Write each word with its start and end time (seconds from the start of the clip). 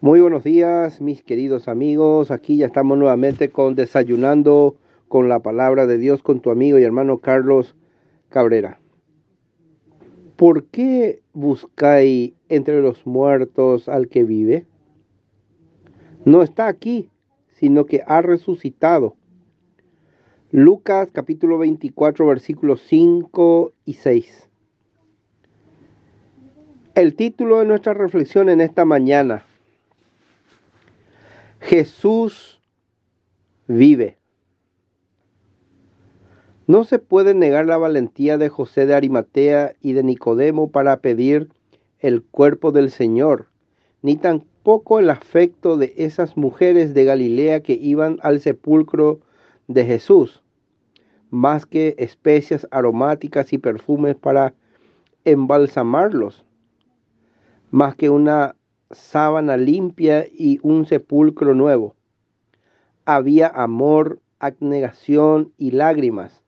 Muy 0.00 0.20
buenos 0.20 0.44
días, 0.44 1.00
mis 1.00 1.24
queridos 1.24 1.66
amigos. 1.66 2.30
Aquí 2.30 2.56
ya 2.56 2.66
estamos 2.66 2.96
nuevamente 2.96 3.50
con 3.50 3.74
Desayunando 3.74 4.76
con 5.08 5.28
la 5.28 5.40
Palabra 5.40 5.88
de 5.88 5.98
Dios 5.98 6.22
con 6.22 6.38
tu 6.38 6.52
amigo 6.52 6.78
y 6.78 6.84
hermano 6.84 7.18
Carlos 7.18 7.74
Cabrera. 8.28 8.78
¿Por 10.36 10.66
qué 10.66 11.20
buscáis 11.32 12.32
entre 12.48 12.80
los 12.80 13.04
muertos 13.08 13.88
al 13.88 14.06
que 14.06 14.22
vive? 14.22 14.66
No 16.24 16.44
está 16.44 16.68
aquí, 16.68 17.10
sino 17.58 17.84
que 17.86 18.04
ha 18.06 18.22
resucitado. 18.22 19.16
Lucas 20.52 21.08
capítulo 21.10 21.58
24 21.58 22.24
versículos 22.24 22.82
5 22.86 23.72
y 23.84 23.94
6. 23.94 24.48
El 26.94 27.16
título 27.16 27.58
de 27.58 27.64
nuestra 27.64 27.94
reflexión 27.94 28.48
en 28.48 28.60
esta 28.60 28.84
mañana 28.84 29.44
Jesús 31.68 32.62
vive. 33.66 34.16
No 36.66 36.84
se 36.84 36.98
puede 36.98 37.34
negar 37.34 37.66
la 37.66 37.76
valentía 37.76 38.38
de 38.38 38.48
José 38.48 38.86
de 38.86 38.94
Arimatea 38.94 39.74
y 39.82 39.92
de 39.92 40.02
Nicodemo 40.02 40.70
para 40.70 40.96
pedir 41.00 41.50
el 41.98 42.22
cuerpo 42.22 42.72
del 42.72 42.90
Señor, 42.90 43.48
ni 44.00 44.16
tampoco 44.16 44.98
el 44.98 45.10
afecto 45.10 45.76
de 45.76 45.92
esas 45.98 46.38
mujeres 46.38 46.94
de 46.94 47.04
Galilea 47.04 47.60
que 47.60 47.74
iban 47.74 48.18
al 48.22 48.40
sepulcro 48.40 49.20
de 49.66 49.84
Jesús, 49.84 50.42
más 51.28 51.66
que 51.66 51.94
especias 51.98 52.66
aromáticas 52.70 53.52
y 53.52 53.58
perfumes 53.58 54.16
para 54.16 54.54
embalsamarlos, 55.26 56.46
más 57.70 57.94
que 57.94 58.08
una 58.08 58.54
sábana 58.90 59.56
limpia 59.56 60.26
y 60.32 60.58
un 60.62 60.86
sepulcro 60.86 61.54
nuevo. 61.54 61.94
Había 63.04 63.48
amor, 63.48 64.20
abnegación 64.38 65.52
y 65.58 65.72
lágrimas. 65.72 66.42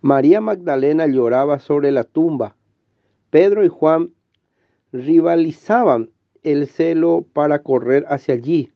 María 0.00 0.40
Magdalena 0.40 1.06
lloraba 1.06 1.58
sobre 1.58 1.90
la 1.92 2.04
tumba. 2.04 2.56
Pedro 3.30 3.64
y 3.64 3.68
Juan 3.68 4.10
rivalizaban 4.92 6.10
el 6.42 6.66
celo 6.66 7.26
para 7.32 7.62
correr 7.62 8.04
hacia 8.08 8.34
allí. 8.34 8.72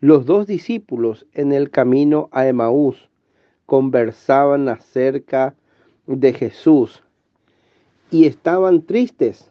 Los 0.00 0.26
dos 0.26 0.46
discípulos 0.46 1.26
en 1.32 1.52
el 1.52 1.70
camino 1.70 2.28
a 2.30 2.46
Emaús 2.46 3.08
conversaban 3.66 4.68
acerca 4.68 5.54
de 6.06 6.32
Jesús 6.32 7.02
y 8.10 8.26
estaban 8.26 8.82
tristes 8.82 9.50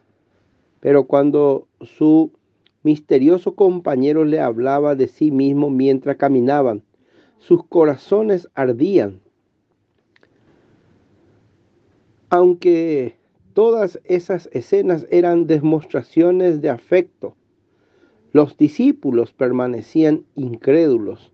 pero 0.80 1.04
cuando 1.04 1.66
su 1.80 2.32
misterioso 2.82 3.54
compañero 3.54 4.24
le 4.24 4.40
hablaba 4.40 4.94
de 4.94 5.08
sí 5.08 5.30
mismo 5.30 5.70
mientras 5.70 6.16
caminaban, 6.16 6.82
sus 7.38 7.64
corazones 7.66 8.48
ardían. 8.54 9.20
Aunque 12.30 13.16
todas 13.54 14.00
esas 14.04 14.48
escenas 14.52 15.06
eran 15.10 15.46
demostraciones 15.46 16.60
de 16.60 16.70
afecto, 16.70 17.34
los 18.32 18.56
discípulos 18.56 19.32
permanecían 19.32 20.24
incrédulos 20.34 21.32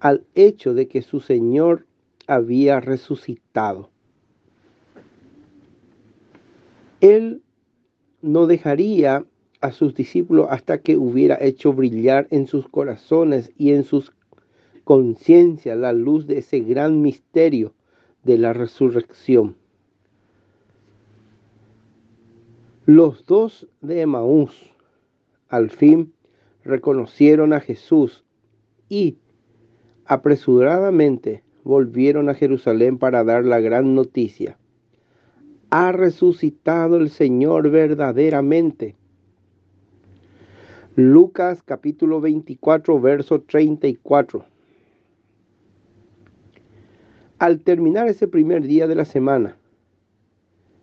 al 0.00 0.24
hecho 0.34 0.74
de 0.74 0.88
que 0.88 1.02
su 1.02 1.20
Señor 1.20 1.86
había 2.26 2.80
resucitado. 2.80 3.90
Él 7.00 7.42
no 8.22 8.46
dejaría 8.46 9.24
a 9.60 9.72
sus 9.72 9.94
discípulos 9.94 10.46
hasta 10.50 10.78
que 10.78 10.96
hubiera 10.96 11.38
hecho 11.40 11.72
brillar 11.72 12.26
en 12.30 12.46
sus 12.46 12.68
corazones 12.68 13.52
y 13.56 13.72
en 13.72 13.84
sus 13.84 14.12
conciencias 14.84 15.76
la 15.76 15.92
luz 15.92 16.26
de 16.26 16.38
ese 16.38 16.60
gran 16.60 17.02
misterio 17.02 17.74
de 18.24 18.38
la 18.38 18.52
resurrección. 18.52 19.56
Los 22.86 23.24
dos 23.26 23.68
de 23.80 24.00
Emaús 24.00 24.50
al 25.48 25.70
fin 25.70 26.12
reconocieron 26.64 27.52
a 27.52 27.60
Jesús 27.60 28.24
y 28.88 29.18
apresuradamente 30.04 31.44
volvieron 31.62 32.28
a 32.28 32.34
Jerusalén 32.34 32.98
para 32.98 33.22
dar 33.22 33.44
la 33.44 33.60
gran 33.60 33.94
noticia 33.94 34.58
ha 35.72 35.90
resucitado 35.90 36.98
el 36.98 37.08
Señor 37.08 37.70
verdaderamente. 37.70 38.94
Lucas 40.96 41.62
capítulo 41.62 42.20
24, 42.20 43.00
verso 43.00 43.40
34. 43.40 44.44
Al 47.38 47.60
terminar 47.60 48.06
ese 48.06 48.28
primer 48.28 48.64
día 48.64 48.86
de 48.86 48.96
la 48.96 49.06
semana, 49.06 49.56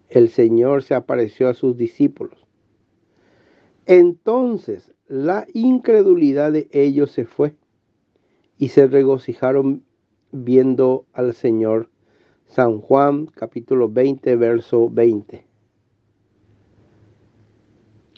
el 0.10 0.30
Señor 0.30 0.82
se 0.82 0.96
apareció 0.96 1.50
a 1.50 1.54
sus 1.54 1.78
discípulos. 1.78 2.48
Entonces 3.86 4.92
la 5.08 5.46
incredulidad 5.54 6.52
de 6.52 6.68
ellos 6.72 7.12
se 7.12 7.26
fue 7.26 7.54
y 8.58 8.70
se 8.70 8.88
regocijaron 8.88 9.84
viendo 10.32 11.06
al 11.14 11.36
Señor 11.36 11.92
San 12.50 12.82
Juan 12.82 13.28
capítulo 13.28 13.88
20, 13.90 14.36
verso 14.36 14.90
20. 14.90 15.46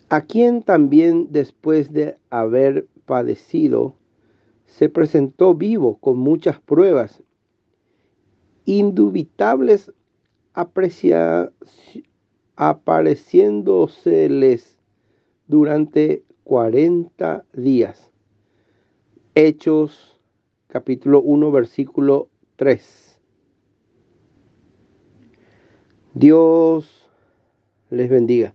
A 0.08 0.22
quien 0.22 0.64
también 0.64 1.28
después 1.32 1.92
de 1.92 2.16
haber 2.30 2.88
padecido, 3.06 3.98
se 4.68 4.88
presentó 4.88 5.54
vivo 5.54 5.98
con 5.98 6.18
muchas 6.18 6.62
pruebas, 6.62 7.22
indubitables 8.64 9.92
apareciéndoseles 12.56 14.78
durante 15.48 16.24
40 16.46 17.44
días. 17.52 18.10
Hechos 19.36 20.18
capítulo 20.68 21.22
1, 21.22 21.52
versículo 21.52 22.30
3. 22.56 23.11
Dios 26.14 26.86
les 27.90 28.10
bendiga. 28.10 28.54